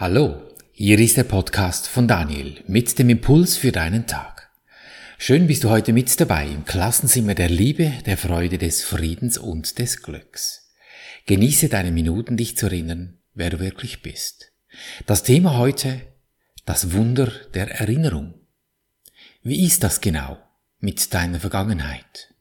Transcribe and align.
Hallo, 0.00 0.40
hier 0.72 0.98
ist 0.98 1.18
der 1.18 1.24
Podcast 1.24 1.86
von 1.86 2.08
Daniel 2.08 2.64
mit 2.66 2.98
dem 2.98 3.10
Impuls 3.10 3.58
für 3.58 3.70
deinen 3.70 4.06
Tag. 4.06 4.48
Schön 5.18 5.46
bist 5.46 5.62
du 5.62 5.68
heute 5.68 5.92
mit 5.92 6.18
dabei 6.18 6.46
im 6.46 6.64
Klassenzimmer 6.64 7.34
der 7.34 7.50
Liebe, 7.50 7.92
der 8.06 8.16
Freude, 8.16 8.56
des 8.56 8.82
Friedens 8.82 9.36
und 9.36 9.78
des 9.78 10.02
Glücks. 10.02 10.72
Genieße 11.26 11.68
deine 11.68 11.92
Minuten, 11.92 12.38
dich 12.38 12.56
zu 12.56 12.64
erinnern, 12.64 13.18
wer 13.34 13.50
du 13.50 13.60
wirklich 13.60 14.00
bist. 14.00 14.52
Das 15.04 15.22
Thema 15.22 15.58
heute, 15.58 16.00
das 16.64 16.94
Wunder 16.94 17.30
der 17.52 17.70
Erinnerung. 17.70 18.32
Wie 19.42 19.66
ist 19.66 19.84
das 19.84 20.00
genau 20.00 20.38
mit 20.78 21.12
deiner 21.12 21.40
Vergangenheit? 21.40 22.32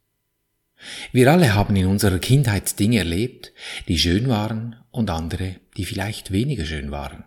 Wir 1.12 1.30
alle 1.30 1.56
haben 1.56 1.76
in 1.76 1.88
unserer 1.88 2.20
Kindheit 2.20 2.80
Dinge 2.80 3.00
erlebt, 3.00 3.52
die 3.90 4.00
schön 4.00 4.30
waren 4.30 4.78
und 4.92 5.10
andere, 5.10 5.58
die 5.76 5.84
vielleicht 5.84 6.32
weniger 6.32 6.64
schön 6.64 6.92
waren. 6.92 7.26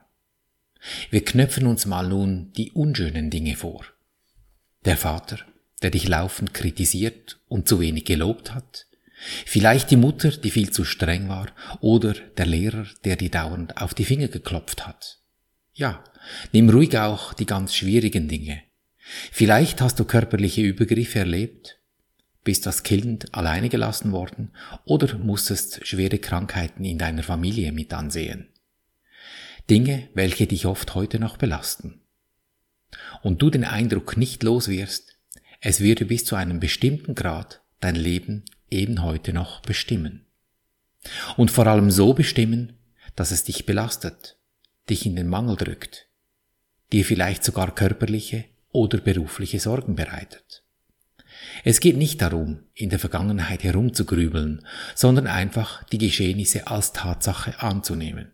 Wir 1.11 1.25
knöpfen 1.25 1.67
uns 1.67 1.87
mal 1.87 2.09
nun 2.09 2.52
die 2.56 2.73
unschönen 2.73 3.30
Dinge 3.30 3.56
vor. 3.56 3.84
Der 4.84 4.97
Vater, 4.97 5.39
der 5.83 5.91
dich 5.91 6.09
laufend 6.09 6.55
kritisiert 6.55 7.39
und 7.48 7.69
zu 7.69 7.80
wenig 7.80 8.05
gelobt 8.05 8.55
hat, 8.55 8.87
vielleicht 9.47 9.91
die 9.91 9.97
Mutter, 9.97 10.30
die 10.30 10.51
viel 10.51 10.70
zu 10.70 10.84
streng 10.84 11.29
war, 11.29 11.48
oder 11.80 12.15
der 12.37 12.47
Lehrer, 12.47 12.87
der 13.05 13.16
dir 13.16 13.30
dauernd 13.30 13.77
auf 13.80 13.95
die 13.95 14.05
Finger 14.05 14.29
geklopft 14.29 14.87
hat. 14.87 15.20
Ja, 15.73 16.03
nimm 16.53 16.69
ruhig 16.69 16.98
auch 16.98 17.33
die 17.33 17.47
ganz 17.47 17.75
schwierigen 17.75 18.28
Dinge. 18.28 18.62
Vielleicht 19.30 19.80
hast 19.80 19.98
du 20.01 20.05
körperliche 20.05 20.62
Übergriffe 20.62 21.20
erlebt, 21.20 21.78
bist 22.45 22.67
als 22.67 22.83
Kind 22.83 23.34
alleine 23.34 23.69
gelassen 23.69 24.12
worden 24.12 24.51
oder 24.84 25.17
musstest 25.19 25.87
schwere 25.87 26.19
Krankheiten 26.19 26.84
in 26.84 26.98
deiner 26.98 27.23
Familie 27.23 27.73
mit 27.73 27.92
ansehen. 27.92 28.48
Dinge, 29.71 30.09
welche 30.15 30.47
dich 30.47 30.66
oft 30.66 30.95
heute 30.95 31.19
noch 31.19 31.37
belasten. 31.37 32.01
Und 33.23 33.41
du 33.41 33.51
den 33.51 33.65
Eindruck 33.65 34.17
nicht 34.17 34.42
los 34.42 34.69
wirst, 34.69 35.19
es 35.61 35.81
würde 35.81 36.05
bis 36.05 36.25
zu 36.25 36.34
einem 36.34 36.61
bestimmten 36.61 37.14
Grad 37.14 37.62
dein 37.81 37.95
Leben 37.95 38.45
eben 38.70 39.03
heute 39.03 39.33
noch 39.33 39.62
bestimmen. 39.62 40.27
Und 41.36 41.51
vor 41.51 41.67
allem 41.67 41.91
so 41.91 42.14
bestimmen, 42.14 42.75
dass 43.14 43.31
es 43.31 43.45
dich 43.45 43.67
belastet, 43.67 44.39
dich 44.91 45.06
in 45.06 45.17
den 45.17 45.28
Mangel 45.28 45.56
drückt, 45.56 46.08
dir 46.92 47.05
vielleicht 47.05 47.45
sogar 47.45 47.75
körperliche 47.75 48.45
oder 48.70 48.98
berufliche 48.98 49.61
Sorgen 49.61 49.95
bereitet. 49.95 50.64
Es 51.64 51.81
geht 51.81 51.97
nicht 51.97 52.20
darum, 52.20 52.64
in 52.75 52.91
der 52.91 52.98
Vergangenheit 52.98 53.62
herumzugrübeln, 53.62 54.67
sondern 54.95 55.27
einfach 55.27 55.84
die 55.84 55.98
Geschehnisse 55.98 56.67
als 56.67 56.92
Tatsache 56.92 57.61
anzunehmen. 57.61 58.31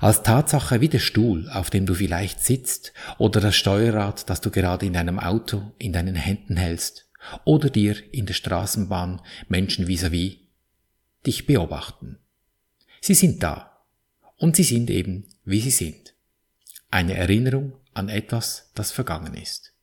Als 0.00 0.22
Tatsache 0.22 0.80
wie 0.80 0.88
der 0.88 0.98
Stuhl, 0.98 1.48
auf 1.50 1.70
dem 1.70 1.86
du 1.86 1.94
vielleicht 1.94 2.40
sitzt, 2.40 2.92
oder 3.18 3.40
das 3.40 3.56
Steuerrad, 3.56 4.28
das 4.28 4.40
du 4.40 4.50
gerade 4.50 4.86
in 4.86 4.92
deinem 4.92 5.18
Auto 5.18 5.72
in 5.78 5.92
deinen 5.92 6.14
Händen 6.14 6.56
hältst, 6.56 7.08
oder 7.44 7.70
dir 7.70 7.96
in 8.12 8.26
der 8.26 8.34
Straßenbahn 8.34 9.20
Menschen 9.48 9.86
vis-à-vis 9.86 10.32
-vis, 10.32 10.38
dich 11.26 11.46
beobachten. 11.46 12.18
Sie 13.00 13.14
sind 13.14 13.42
da. 13.42 13.84
Und 14.36 14.56
sie 14.56 14.62
sind 14.62 14.88
eben, 14.90 15.26
wie 15.44 15.60
sie 15.60 15.70
sind. 15.70 16.14
Eine 16.90 17.14
Erinnerung 17.14 17.72
an 17.92 18.08
etwas, 18.08 18.70
das 18.74 18.92
vergangen 18.92 19.34
ist. 19.34 19.74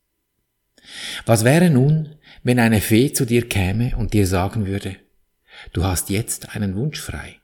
Was 1.26 1.44
wäre 1.44 1.70
nun, 1.70 2.16
wenn 2.44 2.60
eine 2.60 2.82
Fee 2.82 3.12
zu 3.12 3.26
dir 3.26 3.48
käme 3.50 3.98
und 3.98 4.14
dir 4.14 4.28
sagen 4.28 4.66
würde, 4.66 4.98
du 5.74 5.84
hast 5.84 6.10
jetzt 6.10 6.56
einen 6.56 6.76
Wunsch 6.76 7.00
frei? 7.00 7.42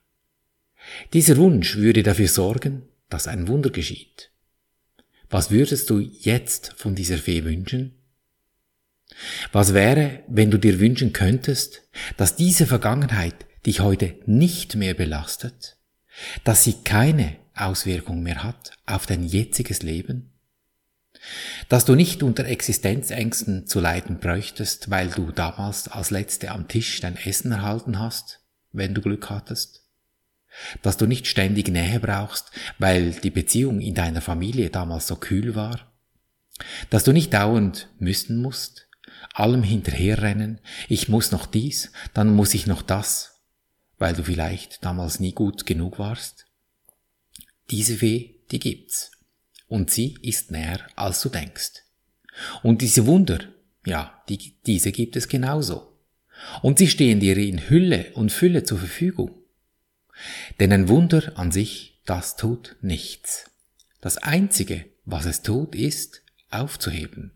Dieser 1.13 1.37
Wunsch 1.37 1.75
würde 1.77 2.03
dafür 2.03 2.27
sorgen, 2.27 2.83
dass 3.09 3.27
ein 3.27 3.47
Wunder 3.47 3.69
geschieht. 3.69 4.31
Was 5.29 5.51
würdest 5.51 5.89
du 5.89 5.99
jetzt 5.99 6.73
von 6.75 6.95
dieser 6.95 7.17
Fee 7.17 7.43
wünschen? 7.43 7.93
Was 9.51 9.73
wäre, 9.73 10.23
wenn 10.27 10.51
du 10.51 10.57
dir 10.57 10.79
wünschen 10.79 11.13
könntest, 11.13 11.83
dass 12.17 12.35
diese 12.35 12.65
Vergangenheit 12.65 13.45
dich 13.65 13.79
heute 13.79 14.15
nicht 14.25 14.75
mehr 14.75 14.93
belastet, 14.93 15.77
dass 16.43 16.63
sie 16.63 16.83
keine 16.83 17.37
Auswirkung 17.55 18.23
mehr 18.23 18.43
hat 18.43 18.71
auf 18.85 19.05
dein 19.05 19.23
jetziges 19.23 19.83
Leben? 19.83 20.31
Dass 21.69 21.85
du 21.85 21.95
nicht 21.95 22.23
unter 22.23 22.45
Existenzängsten 22.45 23.67
zu 23.67 23.79
leiden 23.79 24.19
bräuchtest, 24.19 24.89
weil 24.89 25.09
du 25.09 25.31
damals 25.31 25.87
als 25.87 26.09
Letzte 26.09 26.51
am 26.51 26.67
Tisch 26.67 26.99
dein 26.99 27.15
Essen 27.15 27.51
erhalten 27.51 27.99
hast, 27.99 28.41
wenn 28.71 28.93
du 28.93 29.01
Glück 29.01 29.29
hattest? 29.29 29.80
Dass 30.81 30.97
du 30.97 31.05
nicht 31.05 31.27
ständig 31.27 31.69
Nähe 31.69 31.99
brauchst, 31.99 32.51
weil 32.79 33.11
die 33.11 33.31
Beziehung 33.31 33.81
in 33.81 33.95
deiner 33.95 34.21
Familie 34.21 34.69
damals 34.69 35.07
so 35.07 35.15
kühl 35.15 35.55
war, 35.55 35.91
dass 36.89 37.03
du 37.03 37.11
nicht 37.11 37.33
dauernd 37.33 37.89
müssen 37.99 38.41
musst, 38.41 38.87
allem 39.33 39.63
hinterherrennen, 39.63 40.59
ich 40.89 41.09
muss 41.09 41.31
noch 41.31 41.45
dies, 41.45 41.91
dann 42.13 42.33
muss 42.33 42.53
ich 42.53 42.67
noch 42.67 42.81
das, 42.81 43.41
weil 43.97 44.13
du 44.13 44.23
vielleicht 44.23 44.83
damals 44.83 45.19
nie 45.19 45.33
gut 45.33 45.65
genug 45.65 45.99
warst. 45.99 46.45
Diese 47.69 47.95
Fee, 47.95 48.41
die 48.51 48.59
gibt's. 48.59 49.11
Und 49.67 49.89
sie 49.89 50.17
ist 50.21 50.51
näher, 50.51 50.81
als 50.95 51.21
du 51.21 51.29
denkst. 51.29 51.83
Und 52.61 52.81
diese 52.81 53.05
Wunder, 53.05 53.39
ja, 53.85 54.21
die, 54.27 54.57
diese 54.65 54.91
gibt 54.91 55.15
es 55.15 55.27
genauso. 55.27 55.97
Und 56.61 56.79
sie 56.79 56.87
stehen 56.87 57.19
dir 57.19 57.37
in 57.37 57.69
Hülle 57.69 58.11
und 58.13 58.31
Fülle 58.31 58.63
zur 58.63 58.79
Verfügung. 58.79 59.40
Denn 60.59 60.71
ein 60.71 60.89
Wunder 60.89 61.33
an 61.37 61.51
sich, 61.51 61.99
das 62.05 62.35
tut 62.35 62.75
nichts. 62.81 63.49
Das 64.01 64.17
Einzige, 64.17 64.85
was 65.05 65.25
es 65.25 65.41
tut, 65.41 65.75
ist 65.75 66.21
aufzuheben. 66.49 67.31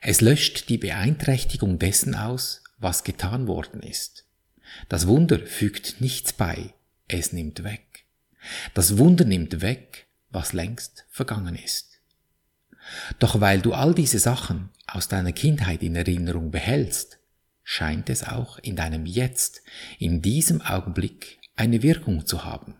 Es 0.00 0.20
löscht 0.20 0.68
die 0.68 0.78
Beeinträchtigung 0.78 1.78
dessen 1.78 2.14
aus, 2.14 2.62
was 2.78 3.04
getan 3.04 3.46
worden 3.46 3.82
ist. 3.82 4.24
Das 4.88 5.06
Wunder 5.06 5.38
fügt 5.38 6.00
nichts 6.00 6.32
bei, 6.32 6.74
es 7.08 7.32
nimmt 7.32 7.64
weg. 7.64 8.04
Das 8.74 8.98
Wunder 8.98 9.24
nimmt 9.24 9.60
weg, 9.60 10.06
was 10.30 10.52
längst 10.52 11.04
vergangen 11.08 11.56
ist. 11.56 12.00
Doch 13.18 13.40
weil 13.40 13.60
du 13.60 13.72
all 13.72 13.94
diese 13.94 14.18
Sachen 14.18 14.70
aus 14.86 15.08
deiner 15.08 15.32
Kindheit 15.32 15.82
in 15.82 15.96
Erinnerung 15.96 16.50
behältst, 16.50 17.18
scheint 17.64 18.10
es 18.10 18.22
auch 18.22 18.58
in 18.58 18.76
deinem 18.76 19.06
Jetzt, 19.06 19.62
in 19.98 20.22
diesem 20.22 20.60
Augenblick 20.60 21.38
eine 21.56 21.82
Wirkung 21.82 22.26
zu 22.26 22.44
haben. 22.44 22.76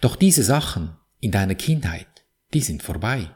Doch 0.00 0.16
diese 0.16 0.42
Sachen 0.42 0.96
in 1.20 1.30
deiner 1.30 1.54
Kindheit, 1.54 2.24
die 2.52 2.62
sind 2.62 2.82
vorbei. 2.82 3.30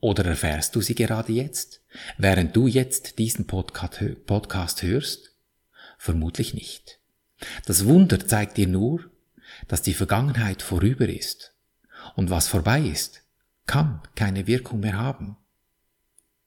Oder 0.00 0.24
erfährst 0.24 0.74
du 0.74 0.80
sie 0.80 0.94
gerade 0.94 1.32
jetzt, 1.32 1.82
während 2.16 2.56
du 2.56 2.66
jetzt 2.66 3.18
diesen 3.18 3.46
Podcast 3.46 4.82
hörst? 4.82 5.32
Vermutlich 5.98 6.54
nicht. 6.54 7.00
Das 7.66 7.84
Wunder 7.84 8.26
zeigt 8.26 8.56
dir 8.56 8.68
nur, 8.68 9.10
dass 9.66 9.82
die 9.82 9.94
Vergangenheit 9.94 10.62
vorüber 10.62 11.08
ist. 11.08 11.54
Und 12.16 12.30
was 12.30 12.48
vorbei 12.48 12.80
ist, 12.80 13.22
kann 13.66 14.02
keine 14.14 14.46
Wirkung 14.46 14.80
mehr 14.80 14.96
haben. 14.96 15.36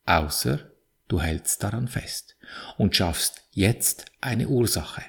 Außer 0.06 0.70
du 1.08 1.20
hältst 1.20 1.62
daran 1.62 1.88
fest 1.88 2.36
und 2.78 2.96
schaffst 2.96 3.42
jetzt 3.52 4.06
eine 4.20 4.48
Ursache 4.48 5.02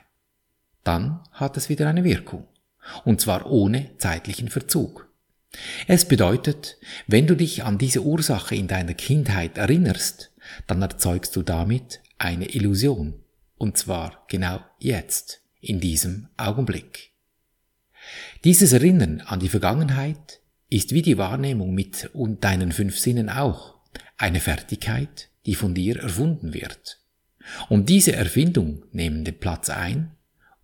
dann 0.84 1.22
hat 1.32 1.58
es 1.58 1.70
wieder 1.70 1.88
eine 1.88 2.04
Wirkung. 2.04 2.48
Und 3.06 3.22
zwar 3.22 3.50
ohne 3.50 3.98
zeitlichen 3.98 4.50
Verzug. 4.50 5.10
Es 5.88 6.08
bedeutet, 6.08 6.78
wenn 7.08 7.28
du 7.28 7.36
dich 7.36 7.64
an 7.64 7.78
diese 7.78 8.02
Ursache 8.02 8.56
in 8.56 8.68
deiner 8.68 8.94
Kindheit 8.94 9.58
erinnerst, 9.58 10.32
dann 10.68 10.82
erzeugst 10.82 11.36
du 11.36 11.44
damit 11.44 12.02
eine 12.18 12.50
Illusion. 12.50 13.20
Und 13.58 13.78
zwar 13.78 14.26
genau 14.28 14.60
jetzt, 14.80 15.42
in 15.62 15.80
diesem 15.80 16.28
Augenblick. 16.36 17.12
Dieses 18.44 18.74
Erinnern 18.74 19.22
an 19.22 19.40
die 19.40 19.50
Vergangenheit 19.50 20.42
ist 20.70 20.92
wie 20.92 21.02
die 21.02 21.18
Wahrnehmung 21.18 21.74
mit 21.74 22.10
und 22.14 22.44
deinen 22.44 22.72
fünf 22.72 22.98
Sinnen 23.00 23.30
auch 23.30 23.76
eine 24.18 24.42
Fertigkeit, 24.42 25.30
die 25.46 25.56
von 25.56 25.74
dir 25.74 26.00
erfunden 26.00 26.54
wird. 26.54 27.00
Und 27.70 27.90
diese 27.90 28.14
Erfindung 28.14 28.84
nehmen 28.92 29.24
den 29.24 29.40
Platz 29.40 29.70
ein, 29.70 30.12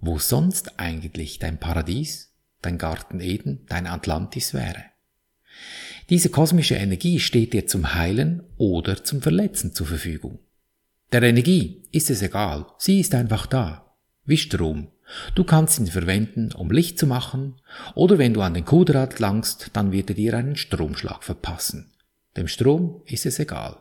wo 0.02 0.20
sonst 0.20 0.80
eigentlich 0.80 1.40
dein 1.40 1.60
Paradies, 1.60 2.34
dein 2.62 2.78
Garten 2.78 3.20
Eden, 3.20 3.66
dein 3.68 3.88
Atlantis 3.88 4.54
wäre. 4.54 4.86
Diese 6.10 6.30
kosmische 6.30 6.76
Energie 6.76 7.20
steht 7.20 7.54
dir 7.54 7.68
zum 7.68 7.94
Heilen 7.94 8.44
oder 8.58 9.04
zum 9.04 9.22
Verletzen 9.22 9.74
zur 9.74 9.88
Verfügung. 9.88 10.40
Der 11.12 11.24
Energie 11.24 11.88
ist 11.92 12.10
es 12.10 12.22
egal, 12.22 12.66
sie 12.78 13.00
ist 13.00 13.14
einfach 13.16 13.46
da, 13.46 13.96
wie 14.26 14.38
Strom. 14.38 14.88
Du 15.34 15.44
kannst 15.44 15.80
ihn 15.80 15.88
verwenden, 15.88 16.52
um 16.52 16.72
Licht 16.72 17.00
zu 17.00 17.08
machen, 17.08 17.56
oder 17.96 18.20
wenn 18.20 18.34
du 18.34 18.42
an 18.42 18.54
den 18.54 18.66
Kudrad 18.66 19.20
langst, 19.20 19.72
dann 19.74 19.92
wird 19.92 20.10
er 20.12 20.16
dir 20.16 20.36
einen 20.36 20.56
Stromschlag 20.56 21.24
verpassen. 21.24 21.94
Dem 22.38 22.48
Strom 22.48 23.02
ist 23.06 23.26
es 23.26 23.40
egal, 23.40 23.78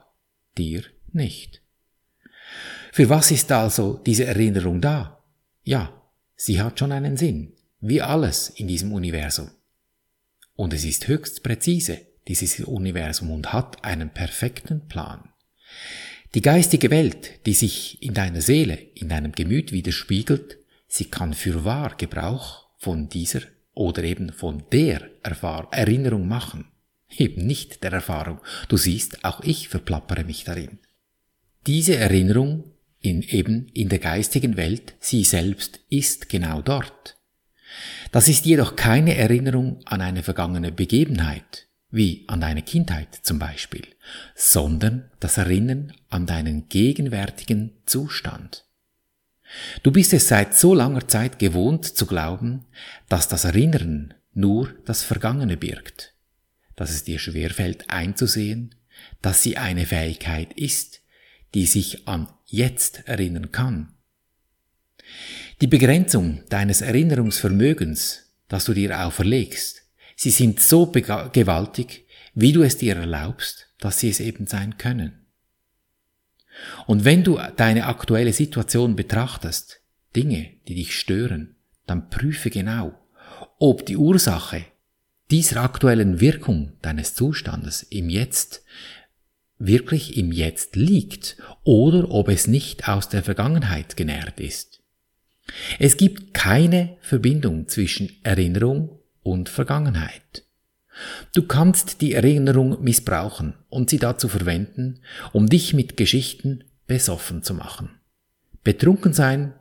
dir 0.57 0.83
nicht. 1.13 1.63
Für 2.93 3.11
was 3.11 3.31
ist 3.31 3.53
also 3.53 4.01
diese 4.05 4.25
Erinnerung 4.25 4.81
da? 4.81 5.23
Ja, 5.65 5.98
Sie 6.41 6.63
hat 6.63 6.79
schon 6.79 6.93
einen 6.93 7.17
Sinn, 7.17 7.53
wie 7.81 8.01
alles 8.01 8.49
in 8.49 8.69
diesem 8.69 8.93
Universum. 8.93 9.51
und 10.55 10.73
es 10.73 10.85
ist 10.85 11.07
höchst 11.09 11.43
präzise, 11.43 12.01
dieses 12.27 12.61
Universum, 12.61 13.31
und 13.31 13.53
hat 13.53 13.85
einen 13.85 14.11
perfekten 14.11 14.89
Plan. 14.89 15.29
Die 16.35 16.41
geistige 16.43 16.91
Welt, 16.91 17.45
die 17.47 17.55
sich 17.55 18.03
in 18.03 18.15
deiner 18.15 18.41
Seele, 18.41 18.75
in 18.75 19.09
deinem 19.09 19.33
Gemüt 19.33 19.73
widerspiegelt, 19.73 20.59
sie 20.87 21.07
kann 21.07 21.35
für 21.35 21.65
wahr 21.65 21.95
Gebrauch 21.97 22.69
von 22.77 23.09
dieser 23.09 23.41
oder 23.73 24.05
eben 24.05 24.33
von 24.33 24.65
der 24.73 25.11
Erfahr 25.23 25.69
Erinnerung 25.73 26.29
machen. 26.29 26.67
Eben 27.17 27.47
nicht 27.47 27.83
der 27.83 27.93
Erfahrung. 27.93 28.41
Du 28.69 28.77
siehst, 28.77 29.25
auch 29.25 29.41
ich 29.43 29.69
verplappere 29.69 30.25
mich 30.25 30.45
darin. 30.45 30.79
Diese 31.67 31.97
Erinnerung 31.97 32.65
in 33.09 33.23
eben 33.23 33.69
in 33.75 33.89
der 33.89 33.99
geistigen 33.99 34.57
Welt, 34.57 34.95
sie 35.01 35.25
selbst 35.25 35.81
ist 35.89 36.29
genau 36.29 36.63
dort. 36.63 37.17
Das 38.13 38.29
ist 38.29 38.47
jedoch 38.47 38.77
keine 38.77 39.17
Erinnerung 39.17 39.81
an 39.85 40.01
eine 40.01 40.23
vergangene 40.23 40.73
Begebenheit, 40.73 41.67
wie 41.91 42.25
an 42.29 42.41
deine 42.41 42.63
Kindheit 42.63 43.15
zum 43.23 43.39
Beispiel, 43.39 43.87
sondern 44.35 45.11
das 45.21 45.39
Erinnern 45.39 45.93
an 46.09 46.27
deinen 46.27 46.69
gegenwärtigen 46.69 47.73
Zustand. 47.87 48.65
Du 49.83 49.91
bist 49.91 50.13
es 50.13 50.29
seit 50.29 50.55
so 50.55 50.75
langer 50.75 51.09
Zeit 51.09 51.39
gewohnt 51.39 51.85
zu 51.85 52.07
glauben, 52.07 52.67
dass 53.09 53.29
das 53.29 53.45
Erinnern 53.45 54.15
nur 54.35 54.75
das 54.85 55.03
Vergangene 55.03 55.57
birgt, 55.57 56.15
dass 56.77 56.91
es 56.91 57.05
dir 57.05 57.19
schwerfällt 57.19 57.89
einzusehen, 57.89 58.75
dass 59.23 59.43
sie 59.43 59.57
eine 59.57 59.87
Fähigkeit 59.87 60.53
ist, 60.53 61.01
die 61.55 61.67
sich 61.67 62.07
an 62.07 62.29
jetzt 62.49 63.07
erinnern 63.07 63.53
kann. 63.53 63.95
Die 65.61 65.67
Begrenzung 65.67 66.43
deines 66.49 66.81
Erinnerungsvermögens, 66.81 68.33
das 68.49 68.65
du 68.65 68.75
dir 68.75 69.05
auferlegst, 69.05 69.83
sie 70.17 70.31
sind 70.31 70.61
so 70.61 70.87
gewaltig, 70.87 72.07
wie 72.35 72.53
du 72.53 72.63
es 72.63 72.77
dir 72.77 72.97
erlaubst, 72.97 73.69
dass 73.79 74.01
sie 74.01 74.11
es 74.11 74.21
eben 74.21 74.47
sein 74.47 74.79
können. 74.79 75.27
Und 76.87 77.05
wenn 77.05 77.23
du 77.23 77.39
deine 77.57 77.87
aktuelle 77.87 78.33
Situation 78.33 78.97
betrachtest, 78.97 79.81
Dinge, 80.17 80.51
die 80.67 80.75
dich 80.75 80.99
stören, 80.99 81.57
dann 81.87 82.11
prüfe 82.11 82.51
genau, 82.51 82.95
ob 83.59 83.87
die 83.87 83.97
Ursache 83.97 84.65
dieser 85.31 85.63
aktuellen 85.63 86.21
Wirkung 86.21 86.73
deines 86.83 87.15
Zustandes 87.15 87.83
im 87.83 88.09
Jetzt 88.09 88.65
wirklich 89.59 90.17
im 90.17 90.33
Jetzt 90.33 90.77
liegt 90.77 91.37
oder 91.65 92.11
ob 92.11 92.29
es 92.29 92.47
nicht 92.47 92.89
aus 92.89 93.09
der 93.09 93.23
Vergangenheit 93.23 93.97
genährt 93.97 94.41
ist. 94.41 94.81
Es 95.79 95.97
gibt 95.97 96.35
keine 96.35 96.97
Verbindung 97.01 97.69
zwischen 97.69 98.11
Erinnerung 98.23 98.99
und 99.23 99.49
Vergangenheit. 99.49 100.45
Du 101.35 101.43
kannst 101.43 102.01
die 102.01 102.13
Erinnerung 102.15 102.83
missbrauchen 102.83 103.55
und 103.69 103.91
sie 103.91 103.99
dazu 103.99 104.29
verwenden, 104.29 105.01
um 105.33 105.49
dich 105.49 105.75
mit 105.75 105.97
Geschichten 105.97 106.65
besoffen 106.87 107.43
zu 107.43 107.55
machen. 107.55 107.91
Betrunken 108.65 109.13
sein, 109.13 109.55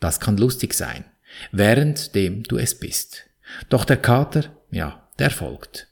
das 0.00 0.20
kann 0.20 0.36
lustig 0.36 0.74
sein, 0.74 1.04
währenddem 1.52 2.42
du 2.42 2.56
es 2.56 2.78
bist. 2.78 3.24
Doch 3.68 3.84
der 3.84 3.98
Kater, 3.98 4.44
ja, 4.70 5.08
der 5.18 5.30
folgt. 5.30 5.88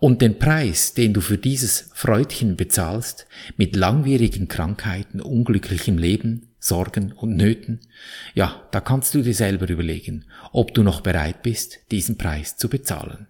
Und 0.00 0.22
den 0.22 0.38
Preis, 0.38 0.94
den 0.94 1.12
du 1.12 1.20
für 1.20 1.38
dieses 1.38 1.90
Freudchen 1.94 2.56
bezahlst, 2.56 3.26
mit 3.56 3.76
langwierigen 3.76 4.48
Krankheiten, 4.48 5.20
unglücklichem 5.20 5.98
Leben, 5.98 6.48
Sorgen 6.58 7.12
und 7.12 7.36
Nöten, 7.36 7.80
ja, 8.34 8.68
da 8.72 8.80
kannst 8.80 9.14
du 9.14 9.22
dir 9.22 9.34
selber 9.34 9.68
überlegen, 9.68 10.24
ob 10.52 10.74
du 10.74 10.82
noch 10.82 11.00
bereit 11.00 11.42
bist, 11.42 11.78
diesen 11.90 12.18
Preis 12.18 12.56
zu 12.56 12.68
bezahlen. 12.68 13.28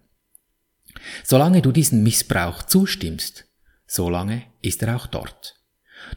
Solange 1.23 1.61
du 1.61 1.71
diesen 1.71 2.03
Missbrauch 2.03 2.63
zustimmst, 2.63 3.45
solange 3.85 4.43
ist 4.61 4.81
er 4.81 4.95
auch 4.95 5.07
dort. 5.07 5.55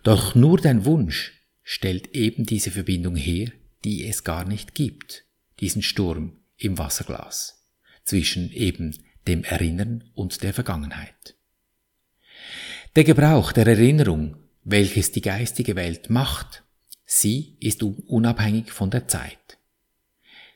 Doch 0.02 0.34
nur 0.34 0.58
dein 0.58 0.84
Wunsch 0.84 1.32
stellt 1.62 2.14
eben 2.14 2.44
diese 2.44 2.70
Verbindung 2.70 3.16
her, 3.16 3.50
die 3.84 4.06
es 4.06 4.24
gar 4.24 4.44
nicht 4.44 4.74
gibt, 4.74 5.24
diesen 5.60 5.82
Sturm 5.82 6.40
im 6.56 6.78
Wasserglas 6.78 7.62
zwischen 8.04 8.50
eben 8.52 8.96
dem 9.26 9.44
Erinnern 9.44 10.04
und 10.14 10.42
der 10.42 10.52
Vergangenheit. 10.52 11.36
Der 12.96 13.04
Gebrauch 13.04 13.52
der 13.52 13.66
Erinnerung, 13.66 14.36
welches 14.64 15.12
die 15.12 15.22
geistige 15.22 15.76
Welt 15.76 16.10
macht, 16.10 16.62
sie 17.04 17.56
ist 17.60 17.82
unabhängig 17.82 18.70
von 18.72 18.90
der 18.90 19.08
Zeit. 19.08 19.38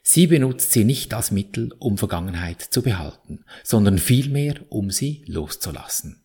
Sie 0.03 0.29
benutzt 0.29 0.71
sie 0.73 0.85
nicht 0.85 1.13
als 1.15 1.33
Mittel, 1.33 1.73
um 1.79 1.99
Vergangenheit 1.99 2.63
zu 2.63 2.83
behalten, 2.83 3.45
sondern 3.65 3.99
vielmehr, 3.99 4.55
um 4.69 4.91
sie 4.91 5.25
loszulassen. 5.27 6.23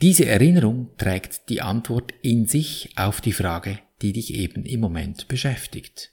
Diese 0.00 0.26
Erinnerung 0.26 0.90
trägt 0.98 1.48
die 1.48 1.62
Antwort 1.62 2.12
in 2.22 2.46
sich 2.46 2.90
auf 2.96 3.20
die 3.20 3.32
Frage, 3.32 3.78
die 4.02 4.12
dich 4.12 4.34
eben 4.34 4.64
im 4.64 4.80
Moment 4.80 5.28
beschäftigt. 5.28 6.12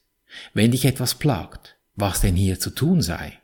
Wenn 0.53 0.71
dich 0.71 0.85
etwas 0.85 1.15
plagt, 1.15 1.77
was 1.95 2.21
denn 2.21 2.35
hier 2.35 2.59
zu 2.59 2.69
tun 2.69 3.01
sei, 3.01 3.40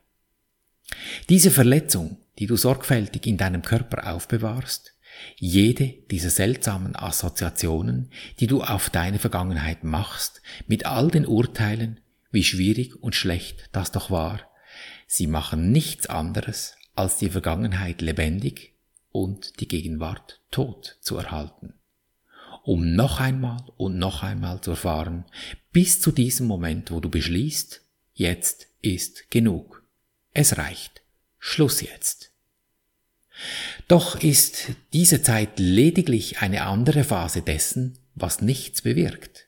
diese 1.30 1.51
Verletzung, 1.51 2.18
die 2.39 2.48
du 2.48 2.56
sorgfältig 2.56 3.25
in 3.25 3.38
deinem 3.38 3.62
Körper 3.62 4.13
aufbewahrst, 4.13 4.94
jede 5.36 5.88
dieser 6.12 6.30
seltsamen 6.30 6.95
Assoziationen, 6.95 8.12
die 8.39 8.48
du 8.48 8.62
auf 8.62 8.89
deine 8.89 9.19
Vergangenheit 9.19 9.84
machst, 9.84 10.42
mit 10.68 10.86
all 10.86 11.10
den 11.10 11.25
Urteilen, 11.25 12.00
wie 12.31 12.44
schwierig 12.44 12.95
und 13.01 13.16
schlecht 13.16 13.69
das 13.72 13.92
doch 13.92 14.12
war, 14.12 14.42
sie 15.07 15.28
machen 15.28 15.72
nichts 15.72 16.07
anderes, 16.07 16.75
als 16.95 17.18
die 17.18 17.30
Vergangenheit 17.30 18.01
lebendig 18.01 18.74
und 19.12 19.60
die 19.60 19.68
Gegenwart 19.68 20.42
tot 20.51 20.98
zu 21.01 21.18
erhalten. 21.18 21.74
Um 22.63 22.95
noch 22.95 23.19
einmal 23.19 23.63
und 23.78 23.98
noch 23.98 24.24
einmal 24.24 24.62
zu 24.62 24.72
erfahren, 24.72 25.25
bis 25.72 26.01
zu 26.01 26.12
diesem 26.12 26.48
Moment, 26.48 26.92
wo 26.92 27.00
du 27.00 27.10
beschließt, 27.10 27.81
jetzt 28.13 28.68
ist 28.81 29.31
genug. 29.31 29.77
Es 30.38 30.56
reicht. 30.60 31.01
Schluss 31.39 31.81
jetzt. 31.81 32.31
Doch 33.88 34.22
ist 34.22 34.68
diese 34.94 35.24
Zeit 35.24 35.57
lediglich 35.57 36.44
eine 36.44 36.62
andere 36.62 37.04
Phase 37.04 37.42
dessen, 37.42 37.98
was 38.13 38.42
nichts 38.42 38.84
bewirkt. 38.84 39.48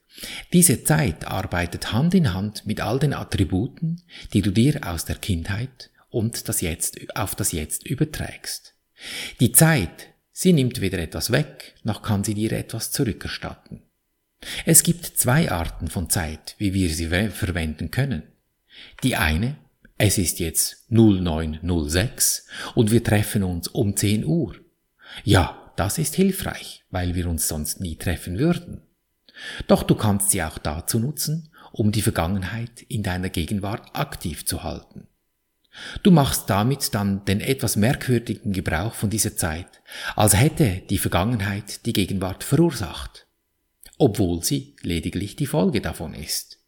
Diese 0.52 0.84
Zeit 0.84 1.26
arbeitet 1.28 1.94
Hand 1.94 2.16
in 2.16 2.34
Hand 2.34 2.66
mit 2.66 2.82
all 2.82 2.98
den 2.98 3.14
Attributen, 3.14 4.02
die 4.34 4.42
du 4.42 4.50
dir 4.50 4.80
aus 4.84 5.06
der 5.06 5.18
Kindheit 5.18 5.92
und 6.10 6.50
das 6.50 6.62
Jetzt 6.62 6.98
auf 7.16 7.36
das 7.36 7.52
Jetzt 7.52 7.86
überträgst. 7.86 8.74
Die 9.40 9.52
Zeit, 9.52 10.08
sie 10.32 10.54
nimmt 10.54 10.82
weder 10.82 10.98
etwas 10.98 11.32
weg, 11.32 11.76
noch 11.84 12.02
kann 12.02 12.24
sie 12.24 12.34
dir 12.34 12.52
etwas 12.54 12.90
zurückerstatten. 12.90 13.84
Es 14.66 14.82
gibt 14.82 15.06
zwei 15.06 15.52
Arten 15.52 15.88
von 15.88 16.10
Zeit, 16.10 16.56
wie 16.58 16.74
wir 16.74 16.90
sie 16.90 17.10
verwenden 17.10 17.92
können. 17.92 18.24
Die 19.04 19.16
eine 19.16 19.56
es 20.00 20.18
ist 20.18 20.40
jetzt 20.40 20.86
0906 20.90 22.48
und 22.74 22.90
wir 22.90 23.04
treffen 23.04 23.44
uns 23.44 23.68
um 23.68 23.98
10 23.98 24.26
Uhr. 24.26 24.56
Ja, 25.26 25.74
das 25.76 25.98
ist 25.98 26.16
hilfreich, 26.16 26.86
weil 26.90 27.16
wir 27.16 27.28
uns 27.28 27.50
sonst 27.50 27.82
nie 27.82 27.98
treffen 27.98 28.40
würden. 28.40 28.82
Doch 29.68 29.84
du 29.84 29.96
kannst 29.96 30.32
sie 30.32 30.42
auch 30.42 30.58
dazu 30.58 31.00
nutzen, 31.00 31.50
um 31.74 31.92
die 31.92 32.02
Vergangenheit 32.02 32.82
in 32.88 33.04
deiner 33.04 33.30
Gegenwart 33.30 33.94
aktiv 33.94 34.46
zu 34.46 34.64
halten. 34.64 35.08
Du 36.02 36.12
machst 36.12 36.50
damit 36.50 36.96
dann 36.96 37.26
den 37.26 37.42
etwas 37.42 37.76
merkwürdigen 37.76 38.54
Gebrauch 38.54 38.94
von 38.94 39.10
dieser 39.10 39.36
Zeit, 39.36 39.82
als 40.16 40.36
hätte 40.36 40.82
die 40.90 40.98
Vergangenheit 40.98 41.86
die 41.86 41.94
Gegenwart 41.94 42.46
verursacht, 42.46 43.28
obwohl 43.98 44.44
sie 44.44 44.78
lediglich 44.82 45.36
die 45.36 45.46
Folge 45.46 45.82
davon 45.82 46.14
ist. 46.14 46.59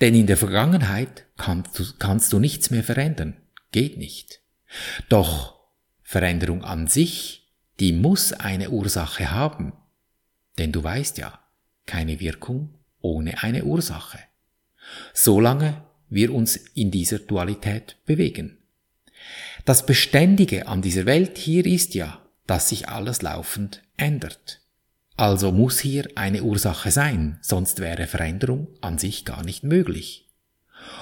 Denn 0.00 0.14
in 0.14 0.26
der 0.26 0.36
Vergangenheit 0.36 1.26
kannst 1.36 1.78
du, 1.78 1.84
kannst 1.98 2.32
du 2.32 2.38
nichts 2.38 2.70
mehr 2.70 2.82
verändern. 2.82 3.36
Geht 3.70 3.96
nicht. 3.96 4.40
Doch 5.08 5.60
Veränderung 6.02 6.64
an 6.64 6.88
sich, 6.88 7.50
die 7.80 7.92
muss 7.92 8.32
eine 8.32 8.70
Ursache 8.70 9.30
haben. 9.30 9.72
Denn 10.58 10.72
du 10.72 10.82
weißt 10.82 11.18
ja, 11.18 11.40
keine 11.86 12.20
Wirkung 12.20 12.74
ohne 13.00 13.42
eine 13.42 13.64
Ursache. 13.64 14.18
Solange 15.14 15.82
wir 16.08 16.34
uns 16.34 16.56
in 16.56 16.90
dieser 16.90 17.18
Dualität 17.18 17.96
bewegen. 18.04 18.58
Das 19.64 19.86
Beständige 19.86 20.66
an 20.66 20.82
dieser 20.82 21.06
Welt 21.06 21.38
hier 21.38 21.64
ist 21.64 21.94
ja, 21.94 22.20
dass 22.46 22.68
sich 22.68 22.88
alles 22.88 23.22
laufend 23.22 23.82
ändert. 23.96 24.61
Also 25.16 25.52
muss 25.52 25.80
hier 25.80 26.08
eine 26.14 26.42
Ursache 26.42 26.90
sein, 26.90 27.38
sonst 27.42 27.80
wäre 27.80 28.06
Veränderung 28.06 28.68
an 28.80 28.98
sich 28.98 29.24
gar 29.24 29.44
nicht 29.44 29.62
möglich. 29.62 30.28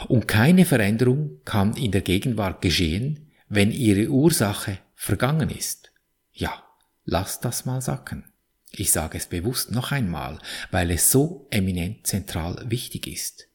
Und 0.08 0.28
keine 0.28 0.64
Veränderung 0.64 1.40
kann 1.44 1.76
in 1.76 1.92
der 1.92 2.02
Gegenwart 2.02 2.60
geschehen, 2.60 3.30
wenn 3.48 3.70
ihre 3.70 4.10
Ursache 4.10 4.78
vergangen 4.94 5.50
ist. 5.50 5.92
Ja, 6.32 6.62
lass 7.04 7.40
das 7.40 7.64
mal 7.64 7.80
sacken. 7.80 8.24
Ich 8.72 8.92
sage 8.92 9.18
es 9.18 9.26
bewusst 9.26 9.72
noch 9.72 9.90
einmal, 9.90 10.38
weil 10.70 10.90
es 10.90 11.10
so 11.10 11.46
eminent 11.50 12.06
zentral 12.06 12.64
wichtig 12.68 13.06
ist. 13.06 13.48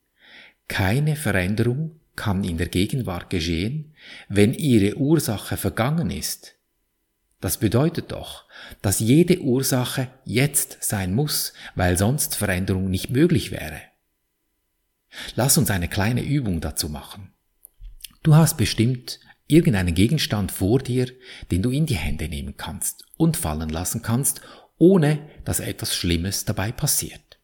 Keine 0.67 1.15
Veränderung 1.15 1.99
kann 2.15 2.43
in 2.43 2.57
der 2.57 2.67
Gegenwart 2.67 3.29
geschehen, 3.29 3.93
wenn 4.29 4.53
ihre 4.53 4.97
Ursache 4.97 5.57
vergangen 5.57 6.09
ist. 6.09 6.55
Das 7.45 7.59
bedeutet 7.59 8.11
doch, 8.11 8.45
dass 8.81 8.97
jede 8.97 9.39
Ursache 9.39 10.07
jetzt 10.23 10.77
sein 10.83 11.13
muss, 11.13 11.53
weil 11.75 11.95
sonst 11.95 12.35
Veränderung 12.35 12.89
nicht 12.89 13.11
möglich 13.11 13.51
wäre. 13.51 13.81
Lass 15.35 15.55
uns 15.59 15.69
eine 15.69 15.87
kleine 15.87 16.23
Übung 16.23 16.59
dazu 16.59 16.89
machen. 16.89 17.35
Du 18.23 18.33
hast 18.33 18.57
bestimmt 18.57 19.19
irgendeinen 19.45 19.93
Gegenstand 19.93 20.51
vor 20.51 20.79
dir, 20.79 21.07
den 21.51 21.61
du 21.61 21.69
in 21.69 21.85
die 21.85 21.93
Hände 21.93 22.29
nehmen 22.29 22.57
kannst 22.57 23.05
und 23.15 23.37
fallen 23.37 23.69
lassen 23.69 24.01
kannst, 24.01 24.41
ohne 24.79 25.19
dass 25.43 25.59
etwas 25.59 25.95
Schlimmes 25.95 26.45
dabei 26.45 26.71
passiert. 26.71 27.39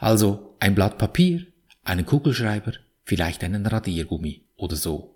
Also 0.00 0.56
ein 0.58 0.74
Blatt 0.74 0.98
Papier, 0.98 1.46
einen 1.84 2.04
Kugelschreiber, 2.04 2.72
vielleicht 3.04 3.44
einen 3.44 3.64
Radiergummi 3.64 4.44
oder 4.56 4.74
so. 4.74 5.15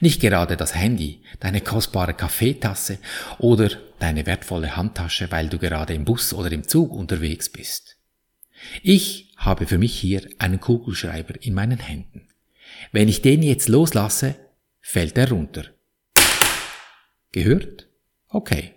Nicht 0.00 0.20
gerade 0.20 0.56
das 0.56 0.74
Handy, 0.74 1.22
deine 1.40 1.60
kostbare 1.60 2.14
Kaffeetasse 2.14 2.98
oder 3.38 3.70
deine 3.98 4.26
wertvolle 4.26 4.76
Handtasche, 4.76 5.30
weil 5.30 5.48
du 5.48 5.58
gerade 5.58 5.94
im 5.94 6.04
Bus 6.04 6.32
oder 6.32 6.50
im 6.52 6.66
Zug 6.66 6.92
unterwegs 6.92 7.48
bist. 7.48 7.96
Ich 8.82 9.32
habe 9.36 9.66
für 9.66 9.78
mich 9.78 9.94
hier 9.94 10.28
einen 10.38 10.60
Kugelschreiber 10.60 11.34
in 11.40 11.54
meinen 11.54 11.78
Händen. 11.78 12.28
Wenn 12.92 13.08
ich 13.08 13.22
den 13.22 13.42
jetzt 13.42 13.68
loslasse, 13.68 14.34
fällt 14.80 15.16
er 15.16 15.30
runter. 15.30 15.64
Gehört? 17.32 17.88
Okay. 18.28 18.74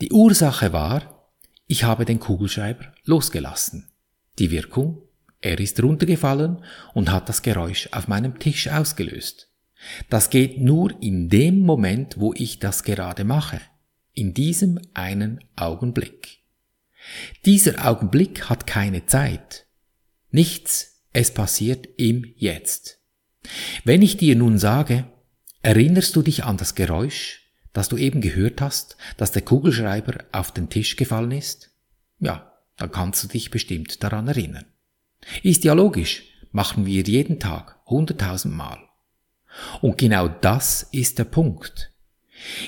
Die 0.00 0.10
Ursache 0.10 0.72
war, 0.72 1.30
ich 1.66 1.84
habe 1.84 2.04
den 2.04 2.20
Kugelschreiber 2.20 2.94
losgelassen. 3.04 3.90
Die 4.38 4.50
Wirkung, 4.50 5.02
er 5.40 5.60
ist 5.60 5.82
runtergefallen 5.82 6.64
und 6.94 7.10
hat 7.10 7.28
das 7.28 7.42
Geräusch 7.42 7.88
auf 7.92 8.08
meinem 8.08 8.38
Tisch 8.38 8.68
ausgelöst. 8.68 9.50
Das 10.08 10.30
geht 10.30 10.60
nur 10.60 11.00
in 11.02 11.28
dem 11.28 11.60
Moment, 11.60 12.18
wo 12.18 12.32
ich 12.34 12.58
das 12.58 12.84
gerade 12.84 13.24
mache. 13.24 13.60
In 14.12 14.34
diesem 14.34 14.80
einen 14.94 15.40
Augenblick. 15.56 16.40
Dieser 17.44 17.86
Augenblick 17.86 18.48
hat 18.48 18.66
keine 18.66 19.06
Zeit. 19.06 19.66
Nichts, 20.30 21.02
es 21.12 21.32
passiert 21.32 21.88
im 21.96 22.32
Jetzt. 22.36 23.00
Wenn 23.84 24.02
ich 24.02 24.16
dir 24.16 24.36
nun 24.36 24.58
sage, 24.58 25.04
erinnerst 25.62 26.16
du 26.16 26.22
dich 26.22 26.44
an 26.44 26.56
das 26.56 26.74
Geräusch, 26.74 27.42
das 27.72 27.88
du 27.88 27.96
eben 27.96 28.20
gehört 28.20 28.60
hast, 28.60 28.96
dass 29.16 29.32
der 29.32 29.42
Kugelschreiber 29.42 30.24
auf 30.32 30.52
den 30.52 30.70
Tisch 30.70 30.96
gefallen 30.96 31.32
ist? 31.32 31.70
Ja, 32.18 32.52
dann 32.76 32.90
kannst 32.90 33.22
du 33.24 33.28
dich 33.28 33.50
bestimmt 33.50 34.02
daran 34.02 34.28
erinnern. 34.28 34.66
Ist 35.42 35.64
ja 35.64 35.72
logisch, 35.72 36.24
machen 36.52 36.86
wir 36.86 37.02
jeden 37.02 37.40
Tag 37.40 37.80
hunderttausend 37.86 38.54
Mal. 38.54 38.78
Und 39.80 39.98
genau 39.98 40.28
das 40.28 40.88
ist 40.92 41.18
der 41.18 41.24
Punkt. 41.24 41.90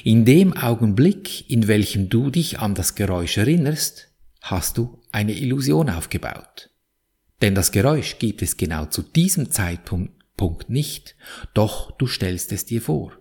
In 0.04 0.24
dem 0.24 0.56
Augenblick, 0.56 1.50
in 1.50 1.68
welchem 1.68 2.08
du 2.08 2.30
dich 2.30 2.58
an 2.58 2.74
das 2.74 2.94
Geräusch 2.94 3.36
erinnerst, 3.36 4.08
hast 4.40 4.78
du 4.78 5.02
eine 5.12 5.32
Illusion 5.32 5.90
aufgebaut. 5.90 6.70
Denn 7.42 7.54
das 7.54 7.72
Geräusch 7.72 8.18
gibt 8.18 8.42
es 8.42 8.56
genau 8.56 8.86
zu 8.86 9.02
diesem 9.02 9.50
Zeitpunkt 9.50 10.14
nicht, 10.68 11.16
doch 11.54 11.90
du 11.92 12.06
stellst 12.06 12.52
es 12.52 12.64
dir 12.64 12.80
vor, 12.80 13.12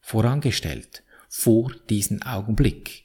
vorangestellt, 0.00 1.02
vor 1.28 1.72
diesen 1.88 2.22
Augenblick. 2.22 3.04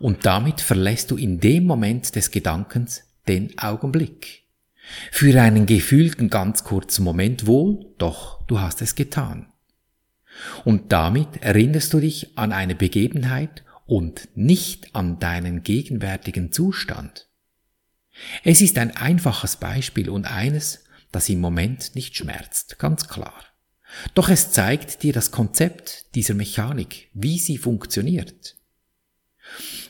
Und 0.00 0.26
damit 0.26 0.60
verlässt 0.60 1.10
du 1.10 1.16
in 1.16 1.38
dem 1.38 1.64
Moment 1.64 2.16
des 2.16 2.30
Gedankens 2.30 3.04
den 3.28 3.56
Augenblick. 3.58 4.42
Für 5.12 5.40
einen 5.40 5.66
gefühlten 5.66 6.28
ganz 6.28 6.64
kurzen 6.64 7.04
Moment 7.04 7.46
wohl, 7.46 7.86
doch 7.98 8.41
du 8.52 8.60
hast 8.60 8.82
es 8.82 8.94
getan. 8.94 9.46
Und 10.66 10.92
damit 10.92 11.38
erinnerst 11.40 11.90
du 11.94 12.00
dich 12.00 12.36
an 12.36 12.52
eine 12.52 12.74
Begebenheit 12.74 13.64
und 13.86 14.28
nicht 14.34 14.94
an 14.94 15.18
deinen 15.18 15.62
gegenwärtigen 15.62 16.52
Zustand. 16.52 17.28
Es 18.44 18.60
ist 18.60 18.76
ein 18.76 18.94
einfaches 18.94 19.56
Beispiel 19.56 20.10
und 20.10 20.26
eines, 20.26 20.84
das 21.12 21.30
im 21.30 21.40
Moment 21.40 21.94
nicht 21.94 22.14
schmerzt, 22.14 22.78
ganz 22.78 23.08
klar. 23.08 23.42
Doch 24.12 24.28
es 24.28 24.52
zeigt 24.52 25.02
dir 25.02 25.14
das 25.14 25.30
Konzept 25.30 26.14
dieser 26.14 26.34
Mechanik, 26.34 27.08
wie 27.14 27.38
sie 27.38 27.56
funktioniert. 27.56 28.56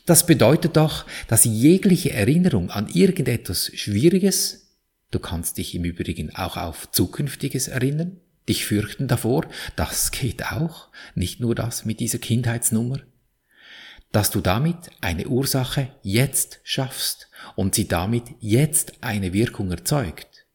Das 0.07 0.25
bedeutet 0.25 0.77
doch, 0.77 1.05
dass 1.27 1.45
jegliche 1.45 2.13
Erinnerung 2.13 2.71
an 2.71 2.89
irgendetwas 2.89 3.73
Schwieriges, 3.75 4.77
du 5.11 5.19
kannst 5.19 5.59
dich 5.59 5.75
im 5.75 5.85
Übrigen 5.85 6.33
auch 6.35 6.57
auf 6.57 6.93
Zukünftiges 6.93 7.67
erinnern, 7.67 8.21
dich 8.49 8.65
fürchten 8.67 9.09
davor, 9.09 9.47
das 9.77 10.11
geht 10.11 10.47
auch, 10.47 10.89
nicht 11.15 11.41
nur 11.41 11.55
das 11.55 11.85
mit 11.85 12.01
dieser 12.01 12.19
Kindheitsnummer, 12.19 13.01
dass 14.11 14.31
du 14.31 14.41
damit 14.41 14.91
eine 15.01 15.27
Ursache 15.27 15.89
jetzt 16.03 16.61
schaffst 16.65 17.29
und 17.57 17.75
sie 17.75 17.89
damit 17.89 18.25
jetzt 18.41 18.93
eine 19.01 19.33
Wirkung 19.33 19.71
erzeugt, 19.71 20.47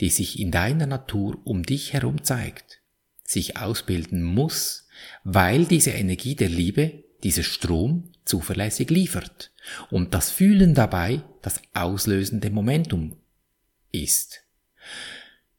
die 0.00 0.10
sich 0.10 0.38
in 0.40 0.50
deiner 0.50 0.86
Natur 0.86 1.38
um 1.44 1.62
dich 1.62 1.92
herum 1.92 2.24
zeigt, 2.24 2.80
sich 3.24 3.56
ausbilden 3.56 4.22
muss, 4.22 4.88
weil 5.24 5.64
diese 5.66 5.90
Energie 5.90 6.34
der 6.34 6.48
Liebe, 6.48 7.04
dieser 7.22 7.44
Strom 7.44 8.12
zuverlässig 8.24 8.90
liefert 8.90 9.52
und 9.90 10.14
das 10.14 10.30
Fühlen 10.30 10.74
dabei 10.74 11.22
das 11.42 11.60
auslösende 11.74 12.50
Momentum 12.50 13.16
ist. 13.92 14.42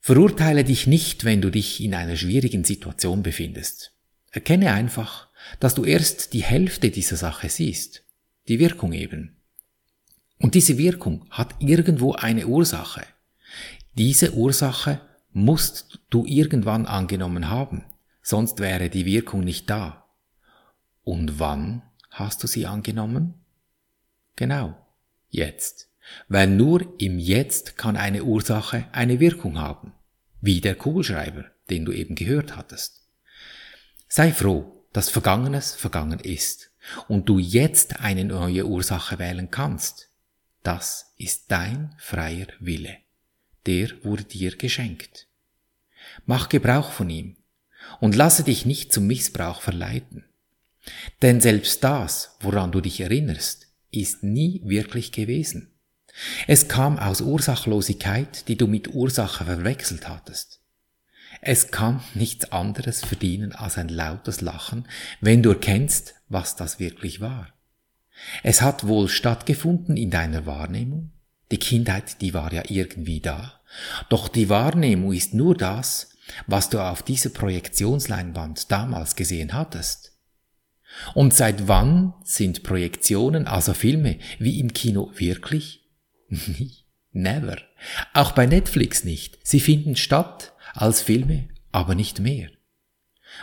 Verurteile 0.07 0.63
dich 0.63 0.87
nicht, 0.87 1.25
wenn 1.25 1.41
du 1.41 1.49
dich 1.49 1.83
in 1.83 1.93
einer 1.93 2.15
schwierigen 2.15 2.63
Situation 2.63 3.23
befindest. 3.23 3.91
Erkenne 4.31 4.71
einfach, 4.71 5.27
dass 5.59 5.75
du 5.75 5.83
erst 5.83 6.31
die 6.31 6.43
Hälfte 6.43 6.91
dieser 6.91 7.17
Sache 7.17 7.49
siehst, 7.49 8.05
die 8.47 8.57
Wirkung 8.57 8.93
eben. 8.93 9.35
Und 10.39 10.55
diese 10.55 10.77
Wirkung 10.77 11.25
hat 11.29 11.55
irgendwo 11.59 12.13
eine 12.13 12.47
Ursache. 12.47 13.03
Diese 13.95 14.33
Ursache 14.33 15.01
musst 15.33 15.99
du 16.09 16.25
irgendwann 16.25 16.85
angenommen 16.85 17.49
haben, 17.49 17.83
sonst 18.21 18.61
wäre 18.61 18.89
die 18.89 19.05
Wirkung 19.05 19.41
nicht 19.41 19.69
da. 19.69 20.05
Und 21.03 21.37
wann 21.37 21.81
hast 22.11 22.41
du 22.41 22.47
sie 22.47 22.65
angenommen? 22.65 23.33
Genau, 24.37 24.73
jetzt. 25.27 25.89
Weil 26.29 26.47
nur 26.47 26.93
im 26.97 27.19
Jetzt 27.19 27.75
kann 27.75 27.97
eine 27.97 28.23
Ursache 28.23 28.85
eine 28.93 29.19
Wirkung 29.19 29.59
haben, 29.59 29.91
wie 30.41 30.61
der 30.61 30.75
Kugelschreiber, 30.75 31.45
den 31.69 31.85
du 31.85 31.91
eben 31.91 32.15
gehört 32.15 32.55
hattest. 32.55 33.03
Sei 34.07 34.31
froh, 34.31 34.85
dass 34.93 35.09
Vergangenes 35.09 35.75
vergangen 35.75 36.19
ist 36.19 36.71
und 37.07 37.27
du 37.27 37.39
jetzt 37.39 37.99
eine 37.99 38.23
neue 38.23 38.65
Ursache 38.65 39.19
wählen 39.19 39.51
kannst. 39.51 40.09
Das 40.63 41.13
ist 41.17 41.51
dein 41.51 41.95
freier 41.97 42.47
Wille. 42.59 42.97
Der 43.65 43.89
wurde 44.03 44.23
dir 44.23 44.55
geschenkt. 44.55 45.27
Mach 46.25 46.49
Gebrauch 46.49 46.91
von 46.91 47.09
ihm 47.09 47.37
und 47.99 48.15
lasse 48.15 48.43
dich 48.43 48.65
nicht 48.65 48.93
zum 48.93 49.07
Missbrauch 49.07 49.61
verleiten. 49.61 50.25
Denn 51.21 51.41
selbst 51.41 51.83
das, 51.83 52.37
woran 52.39 52.71
du 52.71 52.81
dich 52.81 53.01
erinnerst, 53.01 53.67
ist 53.91 54.23
nie 54.23 54.61
wirklich 54.63 55.11
gewesen. 55.11 55.73
Es 56.47 56.67
kam 56.67 56.97
aus 56.97 57.21
Ursachlosigkeit, 57.21 58.47
die 58.47 58.57
du 58.57 58.67
mit 58.67 58.93
Ursache 58.93 59.45
verwechselt 59.45 60.07
hattest. 60.07 60.61
Es 61.41 61.69
kann 61.71 62.01
nichts 62.15 62.51
anderes 62.51 63.05
verdienen 63.05 63.51
als 63.53 63.77
ein 63.77 63.89
lautes 63.89 64.41
Lachen, 64.41 64.87
wenn 65.21 65.43
du 65.43 65.49
erkennst, 65.49 66.15
was 66.29 66.55
das 66.55 66.79
wirklich 66.79 67.21
war. 67.21 67.53
Es 68.41 68.61
hat 68.61 68.87
wohl 68.87 69.07
stattgefunden 69.07 69.95
in 69.95 70.09
deiner 70.09 70.45
Wahrnehmung. 70.45 71.11
Die 71.51 71.59
Kindheit, 71.59 72.21
die 72.21 72.33
war 72.33 72.51
ja 72.51 72.63
irgendwie 72.67 73.19
da. 73.19 73.61
Doch 74.09 74.27
die 74.27 74.49
Wahrnehmung 74.49 75.13
ist 75.13 75.33
nur 75.33 75.55
das, 75.55 76.09
was 76.47 76.69
du 76.69 76.79
auf 76.79 77.03
dieser 77.03 77.29
Projektionsleinwand 77.29 78.71
damals 78.71 79.15
gesehen 79.15 79.53
hattest. 79.53 80.13
Und 81.13 81.33
seit 81.33 81.67
wann 81.67 82.13
sind 82.23 82.63
Projektionen, 82.63 83.47
also 83.47 83.73
Filme, 83.73 84.17
wie 84.39 84.59
im 84.59 84.73
Kino 84.73 85.11
wirklich? 85.15 85.86
Never. 87.11 87.57
Auch 88.13 88.31
bei 88.31 88.45
Netflix 88.45 89.03
nicht. 89.03 89.39
Sie 89.43 89.59
finden 89.59 89.95
statt 89.95 90.53
als 90.73 91.01
Filme, 91.01 91.47
aber 91.71 91.95
nicht 91.95 92.19
mehr. 92.19 92.49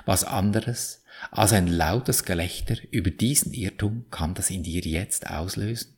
Was 0.05 0.25
anderes 0.25 1.03
als 1.31 1.53
ein 1.53 1.67
lautes 1.67 2.25
Gelächter 2.25 2.77
über 2.91 3.11
diesen 3.11 3.53
Irrtum 3.53 4.07
kann 4.11 4.35
das 4.35 4.51
in 4.51 4.63
dir 4.63 4.83
jetzt 4.83 5.31
auslösen? 5.31 5.97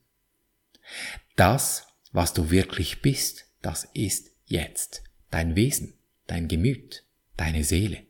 Das, 1.35 1.87
was 2.13 2.33
du 2.33 2.51
wirklich 2.51 3.03
bist, 3.03 3.47
das 3.63 3.89
ist 3.95 4.31
jetzt 4.45 5.03
dein 5.31 5.57
Wesen, 5.57 5.95
dein 6.27 6.49
Gemüt, 6.49 7.05
deine 7.37 7.65
Seele. 7.65 8.03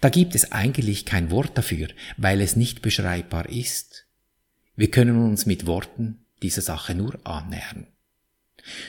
Da 0.00 0.08
gibt 0.08 0.34
es 0.34 0.52
eigentlich 0.52 1.04
kein 1.04 1.30
Wort 1.30 1.58
dafür, 1.58 1.88
weil 2.16 2.40
es 2.40 2.56
nicht 2.56 2.82
beschreibbar 2.82 3.48
ist. 3.48 4.06
Wir 4.76 4.90
können 4.90 5.16
uns 5.18 5.46
mit 5.46 5.66
Worten 5.66 6.24
dieser 6.42 6.62
Sache 6.62 6.94
nur 6.94 7.18
annähern. 7.26 7.86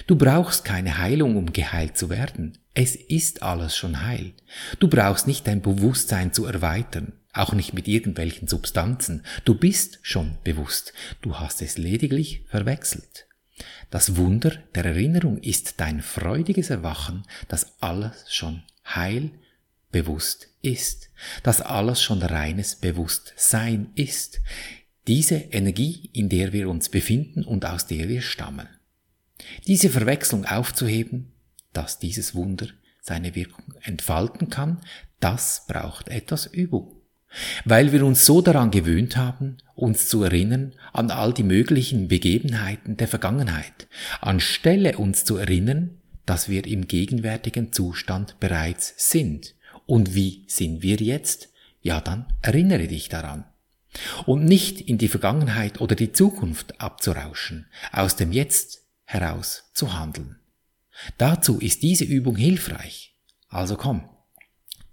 Du 0.07 0.15
brauchst 0.15 0.65
keine 0.65 0.97
Heilung, 0.97 1.35
um 1.35 1.53
geheilt 1.53 1.97
zu 1.97 2.09
werden. 2.09 2.57
Es 2.73 2.95
ist 2.95 3.43
alles 3.43 3.75
schon 3.75 4.05
heil. 4.05 4.33
Du 4.79 4.87
brauchst 4.87 5.27
nicht 5.27 5.47
dein 5.47 5.61
Bewusstsein 5.61 6.33
zu 6.33 6.45
erweitern, 6.45 7.13
auch 7.33 7.53
nicht 7.53 7.73
mit 7.73 7.87
irgendwelchen 7.87 8.47
Substanzen. 8.47 9.23
Du 9.45 9.55
bist 9.55 9.99
schon 10.01 10.37
bewusst. 10.43 10.93
Du 11.21 11.39
hast 11.39 11.61
es 11.61 11.77
lediglich 11.77 12.45
verwechselt. 12.47 13.27
Das 13.89 14.15
Wunder 14.15 14.51
der 14.73 14.85
Erinnerung 14.85 15.37
ist 15.39 15.79
dein 15.79 16.01
freudiges 16.01 16.69
Erwachen, 16.69 17.23
dass 17.47 17.81
alles 17.81 18.33
schon 18.33 18.63
heil 18.85 19.31
bewusst 19.91 20.47
ist, 20.61 21.09
dass 21.43 21.61
alles 21.61 22.01
schon 22.01 22.21
reines 22.21 22.75
Bewusstsein 22.75 23.91
ist, 23.95 24.41
diese 25.07 25.35
Energie, 25.35 26.09
in 26.13 26.29
der 26.29 26.53
wir 26.53 26.69
uns 26.69 26.89
befinden 26.89 27.43
und 27.43 27.65
aus 27.65 27.87
der 27.87 28.07
wir 28.07 28.21
stammen. 28.21 28.67
Diese 29.67 29.89
Verwechslung 29.89 30.45
aufzuheben, 30.45 31.31
dass 31.73 31.99
dieses 31.99 32.35
Wunder 32.35 32.67
seine 33.01 33.35
Wirkung 33.35 33.73
entfalten 33.81 34.49
kann, 34.49 34.81
das 35.19 35.65
braucht 35.67 36.09
etwas 36.09 36.45
Übung. 36.45 36.97
Weil 37.63 37.93
wir 37.93 38.05
uns 38.05 38.25
so 38.25 38.41
daran 38.41 38.71
gewöhnt 38.71 39.15
haben, 39.15 39.57
uns 39.73 40.07
zu 40.07 40.23
erinnern 40.23 40.73
an 40.91 41.11
all 41.11 41.33
die 41.33 41.43
möglichen 41.43 42.07
Begebenheiten 42.09 42.97
der 42.97 43.07
Vergangenheit, 43.07 43.87
anstelle 44.19 44.97
uns 44.97 45.23
zu 45.23 45.37
erinnern, 45.37 46.01
dass 46.25 46.49
wir 46.49 46.67
im 46.67 46.87
gegenwärtigen 46.87 47.71
Zustand 47.71 48.39
bereits 48.39 48.93
sind. 48.97 49.55
Und 49.85 50.13
wie 50.13 50.43
sind 50.47 50.81
wir 50.83 50.97
jetzt? 50.97 51.49
Ja, 51.81 52.01
dann 52.01 52.25
erinnere 52.41 52.87
dich 52.87 53.09
daran. 53.09 53.45
Und 54.25 54.45
nicht 54.45 54.81
in 54.81 54.97
die 54.97 55.07
Vergangenheit 55.07 55.81
oder 55.81 55.95
die 55.95 56.11
Zukunft 56.11 56.79
abzurauschen, 56.79 57.67
aus 57.91 58.15
dem 58.15 58.31
Jetzt 58.31 58.83
heraus 59.11 59.69
zu 59.73 59.93
handeln. 59.97 60.39
Dazu 61.17 61.59
ist 61.59 61.83
diese 61.83 62.03
Übung 62.03 62.35
hilfreich. 62.35 63.15
Also 63.49 63.75
komm, 63.75 64.07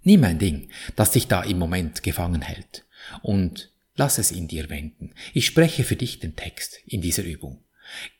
nimm 0.01 0.23
ein 0.23 0.39
Ding, 0.39 0.69
das 0.95 1.11
dich 1.11 1.27
da 1.27 1.43
im 1.43 1.59
Moment 1.59 2.03
gefangen 2.03 2.41
hält 2.41 2.85
und 3.21 3.71
lass 3.95 4.17
es 4.17 4.31
in 4.31 4.47
dir 4.47 4.69
wenden. 4.69 5.13
Ich 5.33 5.45
spreche 5.45 5.83
für 5.83 5.95
dich 5.95 6.19
den 6.19 6.35
Text 6.35 6.79
in 6.85 7.01
dieser 7.01 7.23
Übung. 7.23 7.63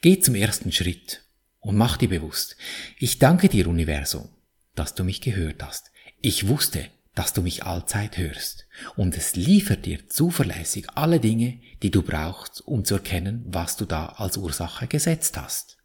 Geh 0.02 0.20
zum 0.20 0.36
ersten 0.36 0.72
Schritt 0.72 1.24
und 1.60 1.76
mach 1.76 1.98
dir 1.98 2.10
bewusst, 2.10 2.56
ich 2.98 3.20
danke 3.20 3.50
dir 3.50 3.68
Universum, 3.68 4.30
dass 4.76 4.96
du 4.96 5.04
mich 5.04 5.22
gehört 5.22 5.62
hast. 5.64 5.92
Ich 6.22 6.48
wusste, 6.48 6.88
dass 7.16 7.34
du 7.34 7.42
mich 7.42 7.64
allzeit 7.64 8.18
hörst 8.18 8.68
und 8.96 9.18
es 9.18 9.36
liefert 9.36 9.86
dir 9.86 10.08
zuverlässig 10.08 10.88
alle 10.96 11.20
Dinge, 11.20 11.60
die 11.84 11.92
du 11.92 12.02
brauchst, 12.02 12.62
um 12.66 12.86
zu 12.86 12.96
erkennen, 12.96 13.44
was 13.46 13.76
du 13.76 13.86
da 13.86 14.06
als 14.06 14.38
Ursache 14.38 14.88
gesetzt 14.88 15.36
hast. 15.38 15.79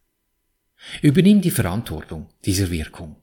Übernimm 1.01 1.41
die 1.41 1.51
Verantwortung 1.51 2.29
dieser 2.45 2.71
Wirkung. 2.71 3.21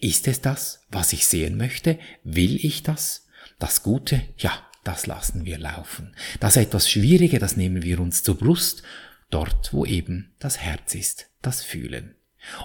Ist 0.00 0.28
es 0.28 0.40
das, 0.40 0.86
was 0.90 1.12
ich 1.12 1.26
sehen 1.26 1.56
möchte? 1.56 1.98
Will 2.24 2.56
ich 2.64 2.82
das? 2.82 3.26
Das 3.58 3.82
Gute? 3.82 4.22
Ja, 4.38 4.66
das 4.84 5.06
lassen 5.06 5.44
wir 5.44 5.58
laufen. 5.58 6.14
Das 6.40 6.56
etwas 6.56 6.90
Schwierige, 6.90 7.38
das 7.38 7.56
nehmen 7.56 7.82
wir 7.82 8.00
uns 8.00 8.22
zur 8.22 8.38
Brust, 8.38 8.82
dort 9.28 9.72
wo 9.72 9.84
eben 9.84 10.32
das 10.38 10.58
Herz 10.58 10.94
ist, 10.94 11.30
das 11.42 11.62
Fühlen. 11.62 12.14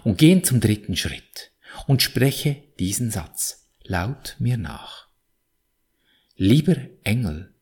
Und 0.03 0.17
gehen 0.17 0.43
zum 0.43 0.61
dritten 0.61 0.95
Schritt 0.95 1.51
und 1.87 2.01
spreche 2.01 2.63
diesen 2.79 3.11
Satz 3.11 3.67
laut 3.83 4.35
mir 4.39 4.57
nach. 4.57 5.07
Lieber 6.37 6.75
Engel, 7.03 7.53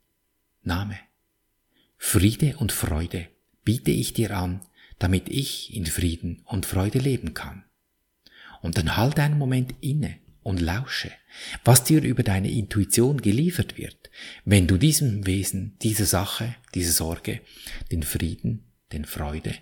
Name, 0.64 0.98
Friede 1.98 2.58
und 2.58 2.72
Freude 2.72 3.28
biete 3.64 3.92
ich 3.92 4.14
dir 4.14 4.36
an, 4.36 4.62
damit 5.04 5.28
ich 5.28 5.76
in 5.76 5.86
Frieden 5.86 6.44
und 6.46 6.66
Freude 6.66 6.98
leben 6.98 7.34
kann. 7.34 7.66
Und 8.62 8.78
dann 8.78 8.96
halt 8.96 9.20
einen 9.20 9.38
Moment 9.38 9.76
inne 9.82 10.16
und 10.44 10.62
lausche, 10.62 11.12
was 11.66 11.84
dir 11.84 12.02
über 12.02 12.24
deine 12.24 12.50
Intuition 12.50 13.22
geliefert 13.22 13.78
wird, 13.78 14.10
wenn 14.46 14.66
du 14.66 14.78
diesem 14.78 15.26
Wesen, 15.26 15.76
dieser 15.82 16.06
Sache, 16.06 16.56
dieser 16.74 16.94
Sorge, 16.94 17.42
den 17.92 18.04
Frieden, 18.04 18.64
den 18.94 19.04
Freude, 19.04 19.54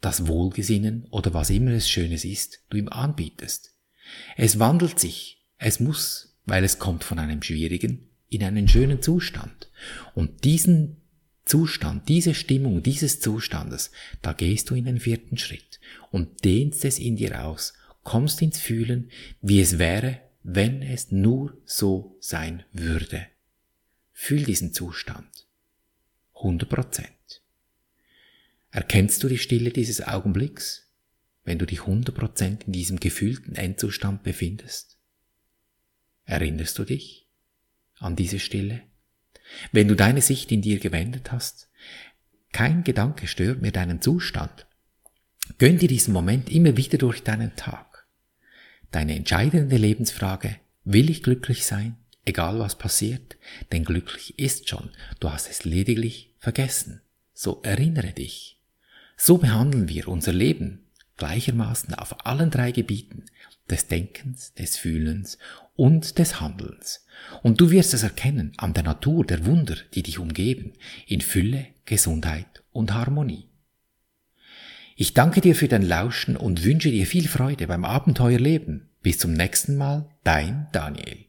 das 0.00 0.26
Wohlgesinnen 0.26 1.06
oder 1.10 1.32
was 1.32 1.50
immer 1.50 1.70
es 1.70 1.88
Schönes 1.88 2.24
ist, 2.24 2.64
du 2.68 2.76
ihm 2.76 2.88
anbietest. 2.88 3.72
Es 4.36 4.58
wandelt 4.58 4.98
sich, 4.98 5.44
es 5.58 5.78
muss, 5.78 6.36
weil 6.44 6.64
es 6.64 6.80
kommt 6.80 7.04
von 7.04 7.20
einem 7.20 7.40
schwierigen 7.40 8.08
in 8.28 8.42
einen 8.42 8.66
schönen 8.66 9.00
Zustand. 9.00 9.70
Und 10.16 10.42
diesen 10.42 10.96
Zustand, 11.46 12.08
diese 12.08 12.34
Stimmung 12.34 12.82
dieses 12.82 13.20
Zustandes, 13.20 13.92
da 14.20 14.32
gehst 14.32 14.68
du 14.68 14.74
in 14.74 14.84
den 14.84 14.98
vierten 14.98 15.38
Schritt 15.38 15.80
und 16.10 16.44
dehnst 16.44 16.84
es 16.84 16.98
in 16.98 17.16
dir 17.16 17.44
aus, 17.44 17.72
kommst 18.02 18.42
ins 18.42 18.60
Fühlen, 18.60 19.10
wie 19.40 19.60
es 19.60 19.78
wäre, 19.78 20.20
wenn 20.42 20.82
es 20.82 21.12
nur 21.12 21.56
so 21.64 22.16
sein 22.20 22.64
würde. 22.72 23.26
Fühl 24.12 24.42
diesen 24.42 24.72
Zustand. 24.72 25.46
100 26.34 26.68
Prozent. 26.68 27.42
Erkennst 28.70 29.22
du 29.22 29.28
die 29.28 29.38
Stille 29.38 29.70
dieses 29.70 30.02
Augenblicks, 30.06 30.90
wenn 31.44 31.58
du 31.58 31.66
dich 31.66 31.80
100 31.80 32.14
Prozent 32.14 32.64
in 32.64 32.72
diesem 32.72 32.98
gefühlten 32.98 33.54
Endzustand 33.54 34.24
befindest? 34.24 34.98
Erinnerst 36.24 36.76
du 36.78 36.84
dich 36.84 37.28
an 37.98 38.16
diese 38.16 38.40
Stille? 38.40 38.82
Wenn 39.72 39.88
du 39.88 39.94
deine 39.94 40.22
Sicht 40.22 40.52
in 40.52 40.62
dir 40.62 40.78
gewendet 40.78 41.32
hast, 41.32 41.68
kein 42.52 42.84
Gedanke 42.84 43.26
stört 43.26 43.60
mir 43.60 43.72
deinen 43.72 44.00
Zustand. 44.00 44.66
Gönn 45.58 45.78
dir 45.78 45.88
diesen 45.88 46.12
Moment 46.12 46.50
immer 46.50 46.76
wieder 46.76 46.98
durch 46.98 47.22
deinen 47.22 47.54
Tag. 47.56 48.06
Deine 48.90 49.14
entscheidende 49.14 49.76
Lebensfrage, 49.76 50.56
will 50.84 51.10
ich 51.10 51.22
glücklich 51.22 51.66
sein, 51.66 51.96
egal 52.24 52.58
was 52.58 52.78
passiert? 52.78 53.36
Denn 53.72 53.84
glücklich 53.84 54.38
ist 54.38 54.68
schon, 54.68 54.90
du 55.20 55.30
hast 55.30 55.50
es 55.50 55.64
lediglich 55.64 56.34
vergessen. 56.38 57.02
So 57.34 57.60
erinnere 57.62 58.12
dich. 58.12 58.58
So 59.16 59.38
behandeln 59.38 59.88
wir 59.88 60.08
unser 60.08 60.32
Leben 60.32 60.86
gleichermaßen 61.16 61.94
auf 61.94 62.26
allen 62.26 62.50
drei 62.50 62.72
Gebieten 62.72 63.24
des 63.70 63.88
Denkens, 63.88 64.54
des 64.54 64.76
Fühlens 64.76 65.38
und 65.76 66.18
des 66.18 66.40
Handelns. 66.40 67.06
Und 67.42 67.60
du 67.60 67.70
wirst 67.70 67.94
es 67.94 68.02
erkennen 68.02 68.52
an 68.56 68.74
der 68.74 68.82
Natur 68.82 69.24
der 69.24 69.46
Wunder, 69.46 69.76
die 69.94 70.02
dich 70.02 70.18
umgeben, 70.18 70.72
in 71.06 71.20
Fülle, 71.20 71.66
Gesundheit 71.84 72.62
und 72.72 72.94
Harmonie. 72.94 73.48
Ich 74.96 75.12
danke 75.12 75.40
dir 75.40 75.54
für 75.54 75.68
dein 75.68 75.82
Lauschen 75.82 76.36
und 76.36 76.64
wünsche 76.64 76.90
dir 76.90 77.06
viel 77.06 77.28
Freude 77.28 77.66
beim 77.66 77.84
Abenteuerleben. 77.84 78.88
Bis 79.02 79.18
zum 79.18 79.34
nächsten 79.34 79.76
Mal, 79.76 80.08
dein 80.24 80.68
Daniel. 80.72 81.25